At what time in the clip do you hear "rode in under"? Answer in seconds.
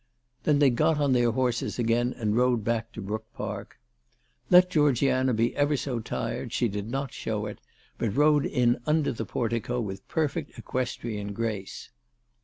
8.17-9.11